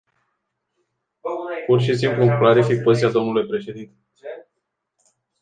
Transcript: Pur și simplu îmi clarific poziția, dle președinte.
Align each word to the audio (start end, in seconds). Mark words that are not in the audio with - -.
Pur 1.65 1.81
și 1.81 1.95
simplu 1.97 2.21
îmi 2.21 2.37
clarific 2.37 2.81
poziția, 2.83 3.09
dle 3.09 3.45
președinte. 3.45 3.95